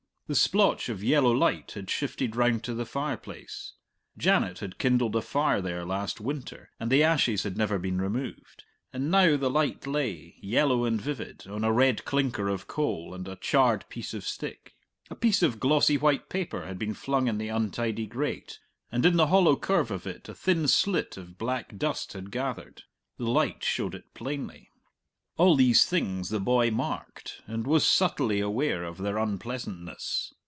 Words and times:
The 0.27 0.35
splotch 0.35 0.87
of 0.87 1.03
yellow 1.03 1.33
light 1.33 1.71
had 1.71 1.89
shifted 1.89 2.37
round 2.37 2.63
to 2.63 2.73
the 2.73 2.85
fireplace; 2.85 3.73
Janet 4.17 4.59
had 4.59 4.77
kindled 4.77 5.13
a 5.17 5.21
fire 5.21 5.61
there 5.61 5.83
last 5.83 6.21
winter, 6.21 6.69
and 6.79 6.89
the 6.89 7.03
ashes 7.03 7.43
had 7.43 7.57
never 7.57 7.77
been 7.77 7.99
removed, 7.99 8.63
and 8.93 9.11
now 9.11 9.35
the 9.35 9.49
light 9.49 9.85
lay, 9.85 10.35
yellow 10.39 10.85
and 10.85 11.01
vivid, 11.01 11.47
on 11.47 11.65
a 11.65 11.73
red 11.73 12.05
clinker 12.05 12.47
of 12.47 12.65
coal 12.65 13.13
and 13.13 13.27
a 13.27 13.35
charred 13.35 13.83
piece 13.89 14.13
of 14.13 14.23
stick. 14.23 14.73
A 15.09 15.15
piece 15.15 15.43
of 15.43 15.59
glossy 15.59 15.97
white 15.97 16.29
paper 16.29 16.65
had 16.65 16.79
been 16.79 16.93
flung 16.93 17.27
in 17.27 17.37
the 17.37 17.49
untidy 17.49 18.05
grate, 18.07 18.57
and 18.89 19.05
in 19.05 19.17
the 19.17 19.27
hollow 19.27 19.57
curve 19.57 19.91
of 19.91 20.07
it 20.07 20.29
a 20.29 20.33
thin 20.33 20.65
silt 20.69 21.17
of 21.17 21.37
black 21.37 21.75
dust 21.77 22.13
had 22.13 22.31
gathered 22.31 22.83
the 23.17 23.25
light 23.29 23.65
showed 23.65 23.93
it 23.93 24.13
plainly. 24.13 24.69
All 25.37 25.55
these 25.55 25.85
things 25.85 26.29
the 26.29 26.41
boy 26.41 26.69
marked 26.71 27.41
and 27.47 27.65
was 27.65 27.83
subtly 27.87 28.41
aware 28.41 28.83
of 28.83 28.97
their 28.99 29.17
unpleasantness. 29.17 30.35